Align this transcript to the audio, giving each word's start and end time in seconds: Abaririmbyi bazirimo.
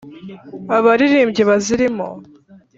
Abaririmbyi 0.77 1.43
bazirimo. 1.49 2.07